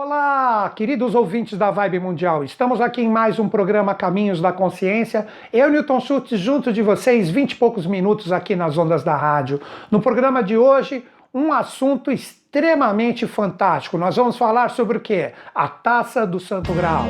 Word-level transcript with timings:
Olá, 0.00 0.70
queridos 0.76 1.12
ouvintes 1.12 1.58
da 1.58 1.72
Vibe 1.72 1.98
Mundial. 1.98 2.44
Estamos 2.44 2.80
aqui 2.80 3.02
em 3.02 3.08
mais 3.08 3.40
um 3.40 3.48
programa 3.48 3.96
Caminhos 3.96 4.40
da 4.40 4.52
Consciência. 4.52 5.26
Eu, 5.52 5.68
Newton 5.68 5.98
Schultz, 5.98 6.38
junto 6.38 6.72
de 6.72 6.80
vocês, 6.82 7.28
20 7.28 7.50
e 7.50 7.56
poucos 7.56 7.84
minutos 7.84 8.30
aqui 8.30 8.54
nas 8.54 8.78
ondas 8.78 9.02
da 9.02 9.16
rádio. 9.16 9.60
No 9.90 10.00
programa 10.00 10.40
de 10.40 10.56
hoje, 10.56 11.04
um 11.34 11.52
assunto 11.52 12.12
extremamente 12.12 13.26
fantástico. 13.26 13.98
Nós 13.98 14.14
vamos 14.14 14.38
falar 14.38 14.70
sobre 14.70 14.98
o 14.98 15.00
que? 15.00 15.32
A 15.52 15.66
taça 15.66 16.24
do 16.24 16.38
Santo 16.38 16.72
Graal. 16.74 17.06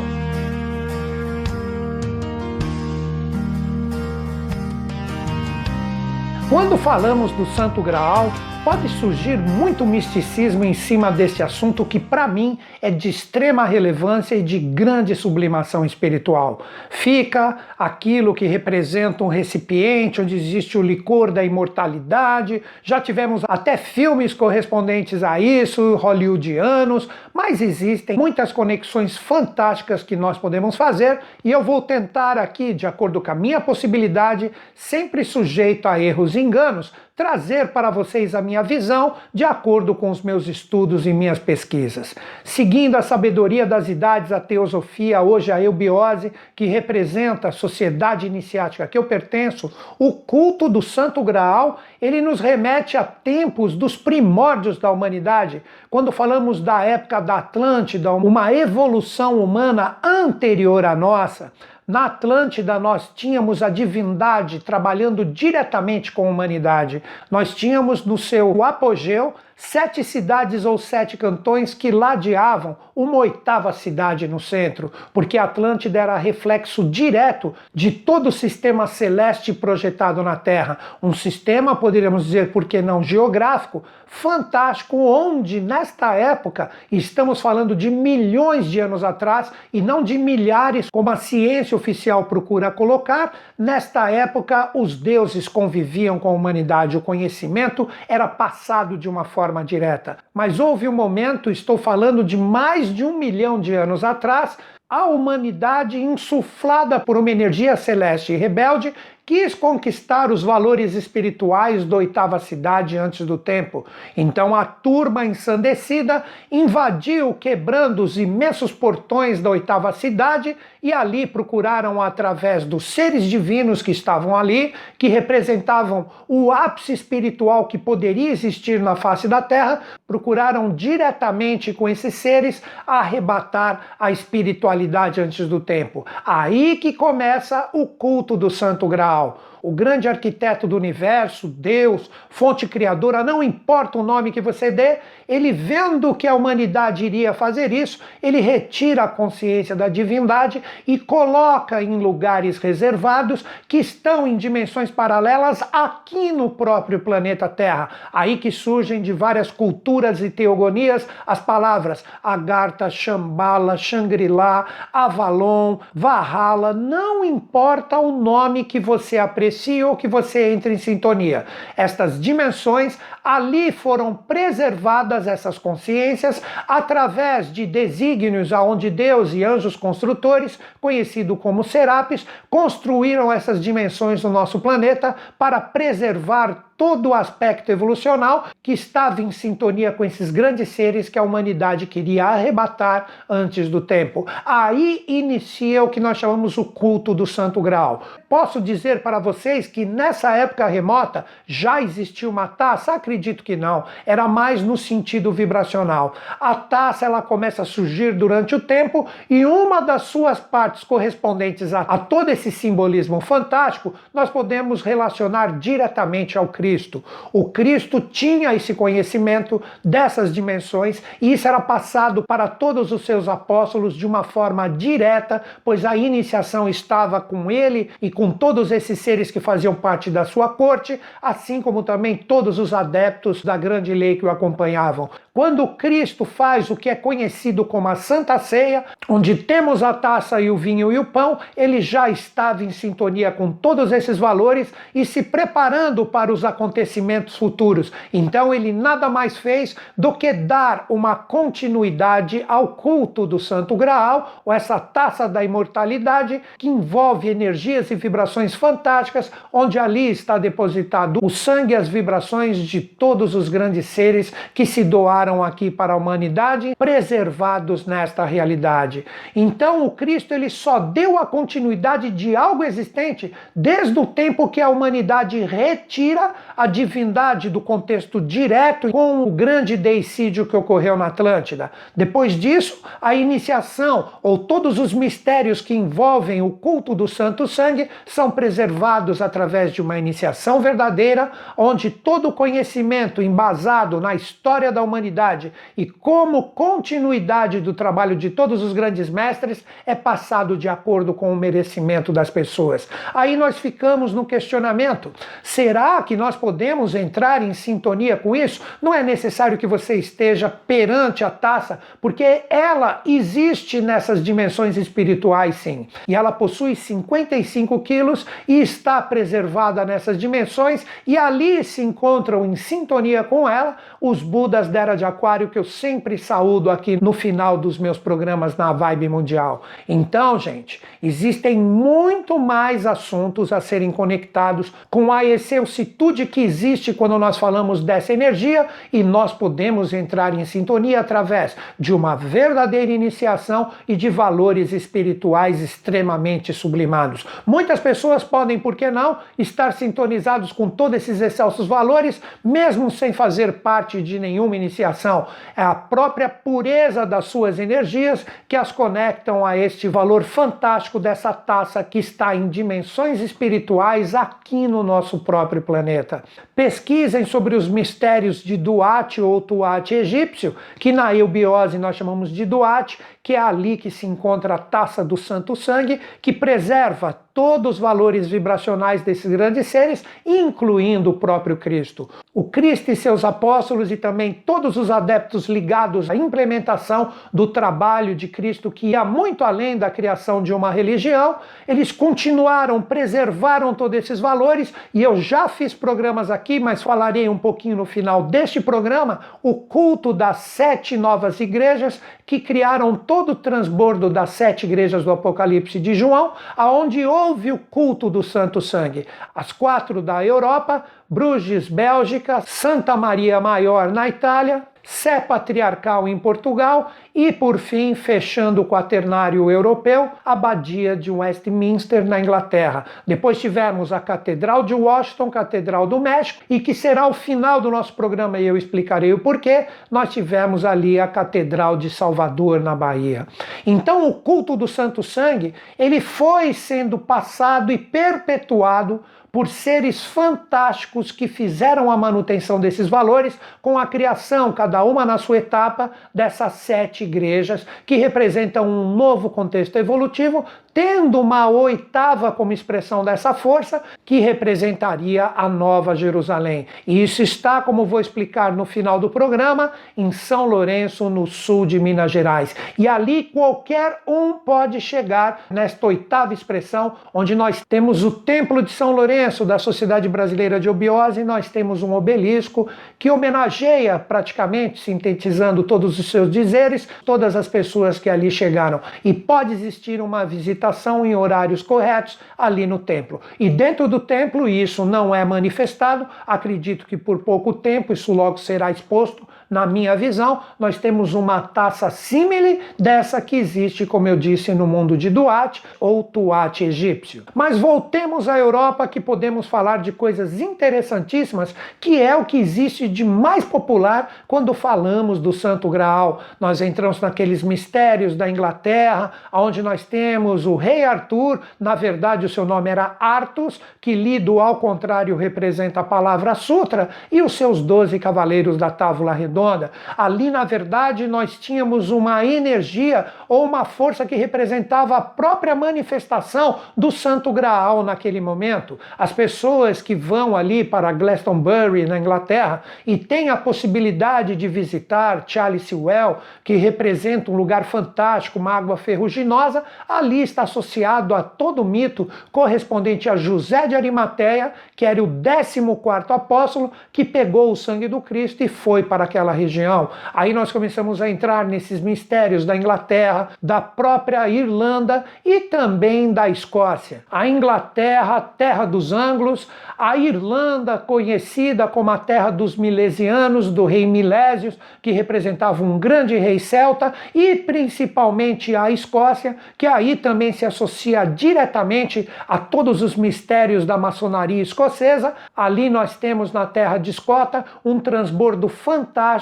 Quando 6.49 6.79
falamos 6.79 7.31
do 7.33 7.45
Santo 7.49 7.83
Graal, 7.83 8.33
pode 8.71 8.87
surgir 9.01 9.39
muito 9.39 9.87
misticismo 9.87 10.63
em 10.63 10.75
cima 10.75 11.11
desse 11.11 11.43
assunto 11.43 11.87
que, 11.87 11.99
para 11.99 12.29
mim, 12.29 12.59
é 12.83 12.91
de 12.91 13.09
extrema 13.09 13.65
relevância 13.65 14.35
e 14.35 14.43
de 14.43 14.59
grande 14.59 15.15
sublimação 15.15 15.87
espiritual. 15.87 16.61
Fica 16.91 17.57
aquilo 17.79 18.35
que 18.35 18.45
representa 18.47 19.25
um 19.25 19.29
recipiente 19.29 20.21
onde 20.21 20.37
existe 20.37 20.77
o 20.77 20.83
licor 20.83 21.33
da 21.33 21.43
imortalidade. 21.43 22.63
Já 22.83 23.01
tivemos 23.01 23.43
até 23.49 23.79
filmes 23.79 24.35
correspondentes 24.35 25.23
a 25.23 25.41
isso, 25.41 25.97
hollywoodianos, 25.97 27.09
mas 27.33 27.63
existem 27.63 28.19
muitas 28.19 28.53
conexões 28.53 29.17
fantásticas 29.17 30.03
que 30.03 30.15
nós 30.15 30.37
podemos 30.37 30.77
fazer 30.77 31.21
e 31.43 31.51
eu 31.51 31.65
vou 31.65 31.81
tentar 31.81 32.37
aqui, 32.37 32.75
de 32.75 32.87
acordo 32.87 33.19
com 33.23 33.31
a 33.31 33.35
minha 33.35 33.63
possibilidade, 33.63 34.53
sempre 34.75 35.25
sujeito 35.25 35.89
a 35.89 35.99
erros 35.99 36.37
e 36.37 36.41
enganos, 36.41 36.93
trazer 37.19 37.73
para 37.73 37.91
vocês 37.91 38.33
a 38.33 38.41
minha 38.41 38.63
visão 38.63 39.15
de 39.35 39.43
acordo 39.43 39.93
com 39.93 40.09
os 40.09 40.23
meus 40.23 40.47
estudos 40.47 41.05
e 41.05 41.13
minhas 41.13 41.41
pesquisas. 41.41 42.15
Seguindo 42.45 42.95
a 42.95 43.03
sabedoria 43.03 43.67
das 43.67 43.89
idades, 43.89 44.31
a 44.31 44.39
teosofia, 44.39 45.21
hoje 45.21 45.51
a 45.51 45.61
eubiose, 45.61 46.33
que 46.55 46.67
representa 46.67 47.49
a 47.49 47.53
sociedade 47.53 48.25
iniciática 48.25 48.87
que 48.87 48.97
eu 48.97 49.03
pertenço, 49.03 49.69
o 49.99 50.13
culto 50.13 50.69
do 50.69 50.81
Santo 50.81 51.25
Graal, 51.25 51.81
ele 52.01 52.23
nos 52.23 52.39
remete 52.39 52.97
a 52.97 53.03
tempos 53.03 53.75
dos 53.75 53.97
primórdios 53.97 54.79
da 54.79 54.89
humanidade, 54.89 55.61
quando 55.91 56.13
falamos 56.13 56.61
da 56.61 56.85
época 56.85 57.19
da 57.19 57.39
Atlântida, 57.39 58.13
uma 58.13 58.55
evolução 58.55 59.43
humana 59.43 59.97
anterior 60.05 60.85
à 60.85 60.95
nossa. 60.95 61.53
Na 61.89 62.05
Atlântida, 62.05 62.79
nós 62.79 63.11
tínhamos 63.15 63.63
a 63.63 63.71
divindade 63.71 64.61
trabalhando 64.61 65.25
diretamente 65.25 66.13
com 66.13 66.27
a 66.27 66.31
humanidade. 66.31 67.03
Nós 67.31 67.55
tínhamos 67.55 68.05
no 68.05 68.19
seu 68.19 68.63
apogeu 68.63 69.35
sete 69.59 70.05
cidades 70.05 70.65
ou 70.65 70.79
sete 70.79 71.17
cantões 71.17 71.75
que 71.75 71.91
ladeavam 71.91 72.77
uma 72.95 73.17
oitava 73.17 73.73
cidade 73.73 74.27
no 74.27 74.41
centro, 74.41 74.91
porque 75.13 75.37
Atlântida 75.37 75.99
era 75.99 76.17
reflexo 76.17 76.85
direto 76.89 77.55
de 77.75 77.91
todo 77.91 78.29
o 78.29 78.33
sistema 78.33 78.87
celeste 78.87 79.53
projetado 79.53 80.23
na 80.23 80.37
Terra. 80.37 80.79
Um 81.03 81.13
sistema, 81.13 81.77
poderíamos 81.77 82.25
dizer, 82.25 82.53
por 82.53 82.65
que 82.65 82.81
não 82.81 83.03
geográfico, 83.03 83.85
fantástico, 84.07 84.97
onde 84.97 85.61
nesta 85.61 86.15
época, 86.15 86.71
estamos 86.91 87.41
falando 87.41 87.77
de 87.77 87.91
milhões 87.91 88.67
de 88.67 88.81
anos 88.81 89.05
atrás 89.05 89.53
e 89.73 89.83
não 89.83 90.03
de 90.03 90.17
milhares, 90.17 90.89
como 90.91 91.11
a 91.11 91.17
ciência 91.17 91.77
oficial 91.77 92.25
procura 92.25 92.71
colocar, 92.71 93.33
nesta 93.59 94.11
época 94.11 94.71
os 94.75 94.97
deuses 94.97 95.47
conviviam 95.47 96.19
com 96.19 96.29
a 96.29 96.33
humanidade, 96.33 96.97
o 96.97 97.03
conhecimento 97.03 97.89
era 98.09 98.27
passado 98.27 98.97
de 98.97 99.09
uma 99.09 99.25
forma 99.25 99.48
forma 99.49 99.65
direta. 99.65 100.19
Mas 100.35 100.61
houve 100.61 100.87
um 100.87 100.93
momento, 100.93 101.51
estou 101.51 101.79
falando 101.79 102.23
de 102.23 102.37
mais 102.37 102.95
de 102.95 103.05
um 103.05 103.19
milhão 103.19 103.59
de 103.59 103.75
anos 103.75 104.05
atrás, 104.05 104.59
a 104.91 105.07
humanidade 105.07 105.99
insuflada 105.99 107.01
por 107.01 107.17
uma 107.17 107.31
energia 107.31 107.77
celeste 107.77 108.33
e 108.33 108.37
rebelde 108.37 108.93
quis 109.29 109.55
conquistar 109.55 110.33
os 110.33 110.43
valores 110.43 110.95
espirituais 110.95 111.85
da 111.85 111.99
oitava 111.99 112.39
cidade 112.39 112.97
antes 112.97 113.27
do 113.27 113.37
tempo. 113.37 113.85
Então 114.17 114.55
a 114.55 114.65
turma 114.65 115.27
ensandecida 115.27 116.25
invadiu, 116.51 117.35
quebrando 117.35 118.03
os 118.03 118.17
imensos 118.17 118.73
portões 118.73 119.39
da 119.39 119.51
oitava 119.51 119.93
cidade, 119.93 120.57
e 120.83 120.95
ali 120.95 121.27
procuraram, 121.27 122.01
através 122.01 122.65
dos 122.65 122.85
seres 122.85 123.25
divinos 123.25 123.83
que 123.83 123.91
estavam 123.91 124.35
ali, 124.35 124.73
que 124.97 125.09
representavam 125.09 126.07
o 126.27 126.51
ápice 126.51 126.95
espiritual 126.95 127.67
que 127.67 127.77
poderia 127.77 128.31
existir 128.31 128.81
na 128.81 128.97
face 128.97 129.29
da 129.29 129.43
terra, 129.43 129.83
procuraram 130.07 130.75
diretamente 130.75 131.75
com 131.75 131.87
esses 131.87 132.15
seres 132.15 132.63
arrebatar 132.87 133.97
a 134.01 134.11
espiritualidade 134.11 135.21
antes 135.21 135.47
do 135.47 135.61
tempo. 135.61 136.07
Aí 136.25 136.77
que 136.77 136.95
começa 136.95 137.69
o 137.75 137.87
culto 137.87 138.35
do 138.35 138.49
Santo 138.49 138.89
Graal 138.89 139.18
o 139.63 139.73
grande 139.73 140.09
arquiteto 140.09 140.67
do 140.67 140.77
universo, 140.77 141.49
Deus, 141.49 142.11
fonte 142.29 142.67
criadora, 142.67 143.25
não 143.25 143.43
importa 143.43 143.99
o 143.99 144.03
nome 144.03 144.33
que 144.33 144.41
você 144.41 144.71
dê, 144.71 144.99
ele 145.29 145.53
vendo 145.53 146.15
que 146.15 146.27
a 146.27 146.35
humanidade 146.35 147.05
iria 147.05 147.35
fazer 147.35 147.73
isso, 147.73 148.01
ele 148.23 148.41
retira 148.41 149.03
a 149.03 149.09
consciência 149.09 149.75
da 149.75 149.89
divindade 149.89 150.63
e 150.87 150.99
coloca 150.99 151.83
em 151.83 151.99
lugares 151.99 152.59
reservados 152.59 153.45
que 153.67 153.79
estão 153.79 154.27
em 154.27 154.37
dimensões 154.37 154.91
paralelas 154.91 155.63
aqui 155.73 156.33
no 156.33 156.51
próprio 156.51 157.01
planeta 157.01 157.49
Terra. 157.49 157.89
Aí 158.13 158.39
que 158.39 158.51
surgem 158.51 159.03
de 159.03 159.13
várias 159.13 159.51
culturas 159.51 160.23
e 160.23 160.31
teogonias 160.31 161.07
as 161.27 161.41
palavras 161.41 162.05
Agartha, 162.23 162.89
Shambhala, 162.89 163.77
Shangri-La, 163.77 164.67
Avalon, 164.93 165.79
Valhalla, 165.95 166.73
não 166.73 167.25
importa 167.25 167.99
o 167.99 168.13
nome 168.13 168.65
que 168.65 168.81
você 168.81 169.08
aprecie 169.17 169.83
ou 169.85 169.97
que 169.97 170.09
você 170.09 170.53
entre 170.53 170.75
em 170.75 170.79
sintonia. 170.79 171.47
Estas 171.77 172.21
dimensões 172.21 172.99
ali 173.25 173.73
foram 173.73 174.15
preservadas 174.15 175.27
essas 175.27 175.57
consciências 175.57 176.43
através 176.67 177.53
de 177.53 177.65
desígnios 177.65 178.53
aonde 178.53 178.91
Deus 178.91 179.33
e 179.33 179.45
anjos 179.45 179.77
construtores, 179.77 180.59
conhecido 180.81 181.37
como 181.37 181.65
Serapis, 181.65 182.27
construíram 182.51 183.33
essas 183.33 183.63
dimensões 183.63 184.21
do 184.21 184.29
nosso 184.29 184.61
planeta 184.61 185.15
para 185.39 185.61
preservar 185.61 186.68
todo 186.79 187.09
o 187.09 187.15
aspecto 187.15 187.73
evolucional 187.73 188.47
que 188.63 188.73
estava 188.73 189.21
em 189.21 189.33
sintonia 189.33 189.91
com 189.91 190.05
esses 190.05 190.31
grandes 190.31 190.69
seres 190.69 191.09
que 191.09 191.19
a 191.19 191.23
humanidade 191.25 191.87
queria 191.87 192.27
arrebatar 192.27 193.09
antes 193.29 193.69
do 193.69 193.81
tempo. 193.81 194.25
Aí 194.47 195.05
inicia 195.09 195.83
o 195.83 195.89
que 195.89 195.99
nós 195.99 196.19
chamamos 196.19 196.57
o 196.57 196.65
culto 196.65 197.13
do 197.13 197.27
Santo 197.27 197.61
Graal. 197.61 198.05
Posso 198.29 198.61
dizer 198.61 199.03
para 199.03 199.19
vocês 199.19 199.67
que 199.67 199.85
nessa 199.85 200.37
época 200.37 200.69
remota 200.69 201.25
já 201.47 201.83
existia 201.83 202.29
uma 202.29 202.47
taça? 202.47 202.93
Acredito 202.93 203.43
que 203.43 203.57
não. 203.57 203.85
Era 204.07 204.29
mais 204.29 204.63
no 204.63 204.77
sentido 204.77 205.33
vibracional. 205.33 206.15
A 206.39 206.55
taça 206.55 207.05
ela 207.05 207.23
começa 207.23 207.63
a 207.63 207.67
surgir 207.67 208.13
durante 208.13 208.55
o 208.55 208.61
tempo 208.61 209.09
e 209.29 209.45
uma 209.45 209.81
das 209.81 210.03
suas 210.03 210.39
partes 210.39 210.85
correspondentes 210.85 211.75
a, 211.75 211.81
a 211.81 211.99
todo 211.99 212.29
esse 212.29 212.53
simbolismo 212.53 213.21
fantástico 213.21 213.95
nós 214.15 214.31
podemos 214.31 214.83
relacionar 214.83 215.59
diretamente 215.59 216.39
ao 216.39 216.47
Cristo 216.47 216.68
Cristo. 216.69 217.03
O 217.33 217.47
Cristo 217.47 217.99
tinha 217.99 218.55
esse 218.55 218.75
conhecimento 218.75 219.63
dessas 219.83 220.35
dimensões 220.35 221.03
e 221.21 221.33
isso 221.33 221.49
era 221.49 221.61
passado 221.61 222.23
para 222.29 222.47
todos 222.47 222.93
os 222.93 223.07
seus 223.07 223.27
apóstolos 223.27 223.95
de 223.95 224.07
uma 224.07 224.23
forma 224.23 224.69
direta, 224.69 225.43
pois 225.65 225.87
a 225.87 225.97
iniciação 225.97 226.69
estava 226.69 227.23
com 227.23 227.51
ele 227.51 227.91
e 228.03 228.11
com 228.11 228.31
todos 228.31 228.71
esses 228.71 228.99
seres 228.99 229.31
que 229.31 229.41
faziam 229.41 229.75
parte 229.75 230.11
da 230.11 230.27
sua 230.27 230.51
corte, 230.51 231.01
assim 231.23 231.63
como 231.63 231.83
também 231.83 232.19
todos 232.19 232.59
os 232.59 232.75
adeptos 232.75 233.43
da 233.43 233.57
grande 233.57 233.95
lei 233.95 234.17
que 234.17 234.27
o 234.27 234.31
acompanhavam. 234.31 235.09
Quando 235.33 235.69
Cristo 235.69 236.25
faz 236.25 236.69
o 236.69 236.77
que 236.77 236.91
é 236.91 236.95
conhecido 236.95 237.65
como 237.65 237.89
a 237.89 237.95
Santa 237.95 238.39
Ceia, 238.39 238.85
onde 239.09 239.35
temos 239.35 239.83
a 239.83 239.95
taça 239.95 240.41
e 240.41 240.51
o 240.51 240.57
vinho 240.57 240.93
e 240.93 240.99
o 240.99 241.05
pão, 241.05 241.39
ele 241.57 241.81
já 241.81 242.11
estava 242.11 242.63
em 242.63 242.71
sintonia 242.71 243.33
com 243.33 243.51
todos 243.51 243.91
esses 243.91 244.19
valores 244.19 244.73
e 244.95 245.05
se 245.05 245.23
preparando 245.23 246.05
para 246.05 246.33
os 246.33 246.45
acontecimentos 246.45 247.37
futuros. 247.37 247.91
Então 248.13 248.53
ele 248.53 248.73
nada 248.73 249.09
mais 249.09 249.39
fez 249.39 249.75
do 249.97 250.13
que 250.13 250.33
dar 250.33 250.85
uma 250.89 251.17
continuidade 251.17 252.45
ao 252.47 252.69
culto 252.69 253.27
do 253.27 253.39
Santo 253.39 253.75
Graal, 253.77 254.43
ou 254.45 254.53
essa 254.53 254.79
taça 254.79 255.29
da 255.29 255.43
imortalidade 255.43 256.43
que 256.59 256.69
envolve 256.69 257.29
energias 257.29 257.91
e 257.91 257.95
vibrações 257.95 258.55
fantásticas, 258.55 259.31
onde 259.53 259.79
ali 259.79 260.11
está 260.11 260.37
depositado 260.37 261.21
o 261.23 261.31
sangue 261.31 261.73
e 261.73 261.77
as 261.77 261.89
vibrações 261.89 262.59
de 262.59 262.81
todos 262.81 263.35
os 263.35 263.49
grandes 263.49 263.87
seres 263.87 264.33
que 264.55 264.67
se 264.67 264.85
doaram 264.85 265.43
aqui 265.43 265.71
para 265.71 265.93
a 265.93 265.97
humanidade, 265.97 266.75
preservados 266.79 267.87
nesta 267.87 268.25
realidade. 268.25 268.98
Então 269.35 269.85
o 269.85 269.91
Cristo 269.91 270.33
ele 270.33 270.49
só 270.49 270.79
deu 270.79 271.19
a 271.19 271.27
continuidade 271.27 272.11
de 272.11 272.37
algo 272.37 272.65
existente 272.65 273.33
desde 273.55 273.99
o 273.99 274.07
tempo 274.07 274.49
que 274.49 274.61
a 274.61 274.69
humanidade 274.69 275.39
retira 275.41 276.35
a 276.59 276.67
divindade 276.67 277.49
do 277.49 277.61
contexto 277.61 278.21
direto 278.21 278.91
com 278.91 279.23
o 279.23 279.31
grande 279.31 279.77
deicídio 279.77 280.45
que 280.45 280.57
ocorreu 280.57 280.97
na 280.97 281.07
Atlântida. 281.07 281.71
Depois 281.97 282.33
disso, 282.33 282.83
a 283.01 283.15
iniciação 283.15 284.09
ou 284.25 284.39
todos 284.39 284.77
os 284.77 284.93
mistérios 284.93 285.61
que 285.61 285.73
envolvem 285.73 286.43
o 286.43 286.51
culto 286.51 286.97
do 286.97 287.07
Santo 287.07 287.47
Sangue 287.47 287.89
são 288.05 288.29
preservados 288.33 289.23
através 289.23 289.73
de 289.73 289.81
uma 289.81 290.01
iniciação 290.01 290.61
verdadeira, 290.61 291.31
onde 291.57 291.91
todo 291.91 292.31
o 292.31 292.33
conhecimento 292.33 293.23
embasado 293.23 294.01
na 294.01 294.17
história 294.17 294.73
da 294.73 294.83
humanidade 294.83 295.53
e 295.77 295.87
como 295.87 296.43
continuidade 296.51 297.61
do 297.61 297.73
trabalho 297.73 298.17
de 298.17 298.31
todos 298.31 298.65
os 298.65 298.73
grandes 298.73 299.09
mestres 299.09 299.65
é 299.87 299.95
passado 299.95 300.57
de 300.57 300.69
acordo 300.69 301.15
com 301.15 301.33
o 301.33 301.37
merecimento 301.37 302.13
das 302.13 302.31
pessoas. 302.31 302.89
Aí 303.15 303.37
nós 303.37 303.59
ficamos 303.59 304.13
no 304.13 304.25
questionamento: 304.25 305.13
será 305.41 306.03
que 306.03 306.17
nós 306.17 306.35
podemos 306.35 306.48
entrar 306.95 307.43
em 307.43 307.53
sintonia 307.55 308.17
com 308.17 308.35
isso? 308.35 308.61
Não 308.81 308.93
é 308.93 309.03
necessário 309.03 309.59
que 309.59 309.67
você 309.67 309.95
esteja 309.95 310.49
perante 310.49 311.25
a 311.25 311.31
taça, 311.31 311.81
porque 312.01 312.43
ela 312.49 313.01
existe 313.07 313.81
nessas 313.81 314.23
dimensões 314.23 314.77
espirituais, 314.77 315.57
sim. 315.57 315.89
E 316.07 316.15
ela 316.15 316.33
possui 316.33 316.75
55 316.75 317.81
quilos 317.81 318.27
e 318.47 318.61
está 318.61 319.01
preservada 319.03 319.85
nessas 319.85 320.19
dimensões, 320.19 320.85
e 321.07 321.17
ali 321.17 321.65
se 321.65 321.83
encontram 321.83 322.45
em 322.45 322.57
sintonia 322.57 323.25
com 323.25 323.49
ela 323.49 323.77
os 324.01 324.23
Budas 324.23 324.69
da 324.69 324.81
Era 324.81 324.95
de 324.95 325.05
Aquário 325.05 325.49
que 325.49 325.59
eu 325.59 325.65
sempre 325.65 326.19
saúdo 326.19 326.71
aqui 326.71 327.03
no 327.03 327.13
final 327.13 327.57
dos 327.57 327.79
meus 327.79 327.99
programas 327.99 328.57
na 328.57 328.73
Vibe 328.73 329.09
Mundial. 329.09 329.63
Então, 329.89 330.39
gente, 330.39 330.81
existem 331.03 331.57
muito 331.57 332.39
mais 332.39 332.87
assuntos 332.87 333.53
a 333.53 333.61
serem 333.61 333.91
conectados 333.91 334.73
com 334.91 335.13
a 335.13 335.25
excelsitude 335.25 336.27
que 336.27 336.38
existe 336.43 336.93
quando 336.93 337.19
nós 337.19 337.39
falamos 337.39 337.83
dessa 337.83 338.13
energia 338.13 338.67
e 338.93 339.03
nós 339.03 339.33
podemos 339.33 339.93
entrar 339.93 340.33
em 340.39 340.45
sintonia 340.45 341.01
através 341.01 341.57
de 341.79 341.93
uma 341.95 342.15
verdadeira 342.15 342.93
iniciação 342.93 343.71
e 343.87 343.97
de 343.97 344.09
valores 344.09 344.73
espirituais 344.73 345.61
extremamente 345.61 346.53
sublimados. 346.53 347.27
Muitas 347.47 347.81
pessoas 347.81 348.25
podem, 348.25 348.59
por 348.59 348.77
que 348.77 348.91
não, 348.91 349.19
estar 349.39 349.73
sintonizados 349.73 350.53
com 350.53 350.69
todos 350.69 350.97
esses 350.97 351.21
excelsos 351.21 351.67
valores, 351.67 352.21
mesmo 352.45 352.91
sem 352.91 353.13
fazer 353.13 353.61
parte 353.61 354.03
de 354.03 354.19
nenhuma 354.19 354.57
iniciação. 354.57 355.27
É 355.57 355.63
a 355.63 355.75
própria 355.75 356.29
pureza 356.29 357.05
das 357.05 357.27
suas 357.27 357.59
energias 357.59 358.25
que 358.47 358.57
as 358.57 358.73
conectam 358.73 359.45
a 359.45 359.57
este 359.57 359.89
valor 359.89 360.23
fantástico 360.23 360.99
dessa 360.99 361.33
taça 361.33 361.83
que 361.83 361.99
está 361.99 362.35
em 362.35 362.49
dimensões 362.49 363.21
espirituais 363.21 364.15
aqui 364.15 364.67
no 364.69 364.83
nosso 364.83 365.19
próprio 365.21 365.63
planeta. 365.63 366.23
Pesquisem 366.55 367.25
sobre 367.25 367.55
os 367.55 367.69
mistérios 367.69 368.43
de 368.43 368.57
Duat 368.57 369.21
ou 369.21 369.41
Tuat 369.41 369.93
egípcio, 369.93 370.57
que 370.79 370.93
na 370.93 371.15
eubiose 371.15 371.79
nós 371.79 371.97
chamamos 371.97 372.31
de 372.31 372.45
Duat, 372.45 372.99
que 373.29 373.35
é 373.35 373.39
ali 373.39 373.77
que 373.77 373.91
se 373.91 374.07
encontra 374.07 374.55
a 374.55 374.59
taça 374.59 375.05
do 375.05 375.15
Santo 375.15 375.55
Sangue, 375.55 376.01
que 376.23 376.33
preserva 376.33 377.13
todos 377.35 377.77
os 377.77 377.79
valores 377.79 378.27
vibracionais 378.27 379.03
desses 379.03 379.31
grandes 379.31 379.67
seres, 379.67 380.03
incluindo 380.25 381.11
o 381.11 381.19
próprio 381.19 381.57
Cristo. 381.57 382.09
O 382.35 382.45
Cristo 382.45 382.91
e 382.91 382.97
seus 382.97 383.25
apóstolos 383.25 383.93
e 383.93 383.99
também 383.99 384.33
todos 384.33 384.77
os 384.79 384.91
adeptos 384.91 385.47
ligados 385.47 386.09
à 386.09 386.17
implementação 386.17 387.13
do 387.33 387.47
trabalho 387.47 388.15
de 388.15 388.27
Cristo, 388.27 388.73
que 388.73 388.89
ia 388.89 389.05
muito 389.05 389.45
além 389.45 389.77
da 389.77 389.91
criação 389.91 390.43
de 390.43 390.53
uma 390.53 390.71
religião, 390.71 391.37
eles 391.69 391.93
continuaram, 391.93 392.81
preservaram 392.81 393.75
todos 393.75 393.99
esses 393.99 394.19
valores, 394.19 394.73
e 394.93 395.03
eu 395.03 395.17
já 395.21 395.49
fiz 395.49 395.75
programas 395.75 396.31
aqui, 396.31 396.59
mas 396.59 396.83
falarei 396.83 397.29
um 397.29 397.39
pouquinho 397.39 397.77
no 397.77 397.85
final 397.85 398.23
deste 398.25 398.59
programa, 398.61 399.21
o 399.43 399.55
culto 399.55 400.13
das 400.15 400.39
sete 400.39 400.97
novas 400.97 401.39
igrejas 401.39 402.01
que 402.27 402.41
criaram 402.41 402.95
todo 402.95 403.18
o 403.27 403.35
transbordo 403.35 404.09
das 404.09 404.31
sete 404.31 404.67
igrejas 404.67 405.05
do 405.05 405.11
Apocalipse 405.11 405.79
de 405.79 405.95
João, 405.95 406.33
aonde 406.57 407.05
houve 407.05 407.53
o 407.53 407.59
culto 407.59 408.09
do 408.09 408.23
Santo 408.23 408.61
Sangue. 408.61 409.07
As 409.35 409.53
quatro 409.53 410.01
da 410.01 410.25
Europa, 410.25 410.85
Bruges, 411.09 411.69
Bélgica, 411.69 412.41
Santa 412.47 412.97
Maria 412.97 413.41
Maior 413.41 413.91
na 413.93 414.09
Itália, 414.09 414.63
Sé 414.91 415.21
Patriarcal 415.21 416.09
em 416.09 416.19
Portugal 416.19 416.91
e, 417.15 417.31
por 417.31 417.59
fim, 417.59 417.95
fechando 417.95 418.63
o 418.63 418.65
quaternário 418.65 419.51
europeu, 419.51 420.11
a 420.25 420.33
Abadia 420.33 420.97
de 420.97 421.11
Westminster 421.11 422.07
na 422.07 422.19
Inglaterra. 422.19 422.87
Depois 423.07 423.39
tivemos 423.39 423.93
a 423.93 424.01
Catedral 424.01 424.63
de 424.63 424.73
Washington, 424.73 425.31
Catedral 425.31 425.87
do 425.87 426.01
México, 426.01 426.43
e 426.49 426.59
que 426.59 426.73
será 426.73 427.07
o 427.07 427.13
final 427.13 427.61
do 427.61 427.71
nosso 427.71 427.93
programa 427.93 428.39
e 428.39 428.47
eu 428.47 428.57
explicarei 428.57 429.13
o 429.13 429.19
porquê. 429.19 429.67
Nós 429.91 430.11
tivemos 430.11 430.65
ali 430.65 430.99
a 430.99 431.07
Catedral 431.07 431.77
de 431.77 431.91
Salvador 431.91 432.59
na 432.59 432.75
Bahia. 432.75 433.27
Então, 433.67 434.09
o 434.09 434.15
culto 434.15 434.57
do 434.57 434.67
Santo 434.67 435.03
Sangue, 435.03 435.55
ele 435.79 436.01
foi 436.01 436.55
sendo 436.55 436.97
passado 436.97 437.71
e 437.71 437.77
perpetuado 437.77 439.05
por 439.31 439.47
seres 439.49 440.05
fantásticos 440.05 441.13
que 441.13 441.29
fizeram 441.29 441.91
a 441.91 441.97
manutenção 441.97 442.59
desses 442.59 442.89
valores 442.89 443.39
com 443.61 443.79
a 443.79 443.87
criação, 443.87 444.53
cada 444.53 444.83
uma 444.85 445.05
na 445.05 445.19
sua 445.19 445.39
etapa, 445.39 445.91
dessas 446.15 446.55
sete 446.55 447.05
igrejas 447.05 447.67
que 447.85 447.97
representam 447.97 448.67
um 448.67 448.97
novo 448.97 449.31
contexto 449.31 449.77
evolutivo, 449.77 450.45
tendo 450.79 451.21
uma 451.21 451.49
oitava 451.49 452.31
como 452.31 452.53
expressão 452.53 453.05
dessa 453.05 453.35
força, 453.35 453.83
que 454.05 454.21
representaria 454.21 455.33
a 455.35 455.49
Nova 455.49 455.97
Jerusalém. 455.97 456.69
E 456.87 457.03
isso 457.03 457.21
está, 457.21 457.61
como 457.61 457.85
vou 457.85 457.99
explicar 457.99 458.53
no 458.53 458.65
final 458.65 459.01
do 459.01 459.11
programa, 459.11 459.73
em 459.97 460.13
São 460.13 460.47
Lourenço, 460.47 461.11
no 461.11 461.27
sul 461.27 461.67
de 461.67 461.81
Minas 461.81 462.13
Gerais. 462.13 462.55
E 462.79 462.87
ali 462.87 463.25
qualquer 463.25 464.03
um 464.07 464.35
pode 464.35 464.81
chegar 464.81 465.47
nesta 465.51 465.85
oitava 465.85 466.33
expressão, 466.33 466.93
onde 467.13 467.35
nós 467.35 467.61
temos 467.69 468.05
o 468.05 468.13
Templo 468.13 468.63
de 468.63 468.71
São 468.71 468.93
Lourenço, 468.93 469.45
da 469.45 469.59
Sociedade 469.59 470.09
Brasileira 470.09 470.61
de 470.61 470.69
Obiose, 470.69 471.25
nós 471.25 471.51
temos 471.51 471.83
um 471.83 471.93
obelisco 471.93 472.69
que 473.01 473.11
homenageia 473.11 473.99
praticamente, 473.99 474.79
sintetizando 474.79 475.65
todos 475.65 475.99
os 475.99 476.09
seus 476.09 476.31
dizeres, 476.31 476.89
todas 477.05 477.35
as 477.35 477.49
pessoas 477.49 477.99
que 477.99 478.09
ali 478.09 478.31
chegaram. 478.31 478.81
E 479.05 479.13
pode 479.13 479.53
existir 479.53 480.01
uma 480.01 480.25
visita 480.25 480.68
meditação 480.69 481.05
em 481.05 481.17
horários 481.17 481.63
corretos 481.63 482.19
ali 482.37 482.67
no 482.67 482.79
templo. 482.79 483.21
E 483.39 483.49
dentro 483.49 483.89
do 483.89 483.99
templo 483.99 484.49
isso 484.49 484.85
não 484.85 485.15
é 485.15 485.25
manifestado, 485.25 486.07
acredito 486.27 486.87
que 486.87 486.97
por 486.97 487.21
pouco 487.21 487.53
tempo 487.53 487.93
isso 487.93 488.13
logo 488.13 488.39
será 488.39 488.71
exposto 488.71 489.27
na 489.51 489.65
minha 489.65 489.97
visão, 489.97 490.41
nós 490.59 490.77
temos 490.77 491.15
uma 491.15 491.41
taça 491.41 491.89
símile 491.89 492.61
dessa 492.79 493.21
que 493.21 493.37
existe, 493.37 493.87
como 493.87 494.07
eu 494.07 494.17
disse, 494.17 494.53
no 494.53 494.67
mundo 494.67 494.97
de 494.97 495.09
Duat 495.09 495.63
ou 495.81 496.05
Tuat 496.05 496.61
egípcio. 496.65 497.25
Mas 497.35 497.59
voltemos 497.59 498.29
à 498.29 498.39
Europa 498.39 498.87
que 498.87 499.01
podemos 499.01 499.47
falar 499.47 499.79
de 499.79 499.91
coisas 499.91 500.39
interessantíssimas, 500.41 501.55
que 501.81 502.01
é 502.01 502.15
o 502.15 502.27
que 502.27 502.39
existe 502.39 502.87
de 502.87 503.05
mais 503.05 503.45
popular 503.45 504.11
quando 504.27 504.53
falamos 504.53 505.19
do 505.19 505.33
Santo 505.33 505.71
Graal. 505.71 506.21
Nós 506.39 506.61
entramos 506.61 507.01
naqueles 507.01 507.43
mistérios 507.43 508.15
da 508.15 508.29
Inglaterra, 508.29 509.13
onde 509.33 509.63
nós 509.63 509.83
temos 509.85 510.45
o 510.45 510.57
rei 510.57 510.85
Arthur, 510.85 511.41
na 511.59 511.75
verdade 511.75 512.27
o 512.27 512.29
seu 512.29 512.45
nome 512.45 512.69
era 512.69 512.97
Artus, 513.01 513.61
que 513.81 513.95
lido 513.95 514.41
ao 514.41 514.57
contrário 514.57 515.17
representa 515.17 515.81
a 515.81 515.85
palavra 515.85 516.35
Sutra, 516.35 516.91
e 517.11 517.23
os 517.23 517.33
seus 517.33 517.63
doze 517.63 517.99
cavaleiros 517.99 518.59
da 518.59 518.71
Távola 518.71 519.13
Redonda 519.13 519.38
redonda. 519.39 519.71
Ali, 519.97 520.31
na 520.31 520.45
verdade, 520.45 521.07
nós 521.07 521.39
tínhamos 521.39 521.91
uma 521.91 522.25
energia 522.25 523.07
ou 523.29 523.45
uma 523.45 523.65
força 523.65 524.05
que 524.05 524.17
representava 524.17 524.97
a 524.97 525.01
própria 525.01 525.55
manifestação 525.55 526.59
do 526.77 526.91
Santo 526.91 527.33
Graal 527.33 527.83
naquele 527.83 528.21
momento. 528.21 528.79
As 528.99 529.13
pessoas 529.13 529.81
que 529.81 529.95
vão 529.95 530.37
ali 530.37 530.65
para 530.65 530.93
Glastonbury, 530.93 531.87
na 531.87 531.99
Inglaterra, 531.99 532.63
e 532.87 532.97
têm 532.97 533.29
a 533.29 533.37
possibilidade 533.37 534.35
de 534.35 534.49
visitar 534.49 535.25
Chalice 535.27 535.75
Well, 535.75 536.19
que 536.43 536.57
representa 536.57 537.31
um 537.31 537.37
lugar 537.37 537.65
fantástico, 537.65 538.39
uma 538.39 538.53
água 538.53 538.77
ferruginosa, 538.77 539.63
ali 539.89 540.23
está 540.23 540.43
associado 540.43 541.15
a 541.15 541.23
todo 541.23 541.63
o 541.63 541.65
mito 541.65 542.11
correspondente 542.33 543.09
a 543.09 543.17
José 543.17 543.67
de 543.67 543.75
Arimateia, 543.75 544.53
que 544.75 544.85
era 544.85 545.03
o 545.03 545.07
14 545.07 545.61
apóstolo 546.09 546.73
que 546.93 547.05
pegou 547.05 547.53
o 547.53 547.57
sangue 547.57 547.89
do 547.89 548.01
Cristo 548.01 548.43
e 548.43 548.49
foi 548.49 548.83
para 548.83 549.05
aquela 549.05 549.28
naquela 549.29 549.33
região. 549.33 549.91
Aí 550.15 550.33
nós 550.33 550.51
começamos 550.51 551.01
a 551.03 551.09
entrar 551.09 551.45
nesses 551.45 551.81
mistérios 551.81 552.45
da 552.45 552.57
Inglaterra, 552.57 553.31
da 553.43 553.61
própria 553.61 554.29
Irlanda 554.29 555.05
e 555.25 555.41
também 555.41 556.13
da 556.13 556.29
Escócia. 556.29 557.05
A 557.11 557.29
Inglaterra, 557.29 558.21
terra 558.21 558.65
dos 558.65 558.93
anglos, 558.93 559.49
a 559.79 559.97
Irlanda, 559.97 560.79
conhecida 560.79 561.67
como 561.67 561.91
a 561.91 561.99
terra 561.99 562.31
dos 562.31 562.57
milesianos, 562.57 563.51
do 563.51 563.65
rei 563.65 563.87
Milésios, 563.87 564.59
que 564.83 564.91
representava 564.91 565.63
um 565.63 565.79
grande 565.79 566.17
rei 566.17 566.39
celta, 566.39 566.93
e 567.15 567.37
principalmente 567.37 568.57
a 568.57 568.71
Escócia, 568.71 569.37
que 569.57 569.67
aí 569.67 569.97
também 569.97 570.33
se 570.33 570.45
associa 570.45 571.05
diretamente 571.05 572.09
a 572.27 572.39
todos 572.39 572.83
os 572.83 572.97
mistérios 572.97 573.65
da 573.65 573.77
maçonaria 573.77 574.43
escocesa. 574.43 575.15
Ali 575.37 575.71
nós 575.71 575.97
temos 575.97 576.33
na 576.33 576.47
terra 576.47 576.79
de 576.79 576.91
Escota 576.91 577.45
um 577.65 577.79
transbordo 577.79 578.49
fantástico 578.49 579.18